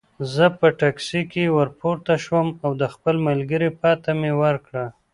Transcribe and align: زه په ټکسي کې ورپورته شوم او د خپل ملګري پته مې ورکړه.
زه 0.33 0.45
په 0.59 0.67
ټکسي 0.79 1.21
کې 1.31 1.43
ورپورته 1.57 2.13
شوم 2.25 2.47
او 2.65 2.71
د 2.81 2.83
خپل 2.93 3.15
ملګري 3.27 3.69
پته 3.79 4.11
مې 4.19 4.31
ورکړه. 4.43 4.85